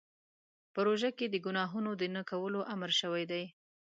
[0.73, 3.43] په روژه کې د ګناهونو د نه کولو امر شوی دی.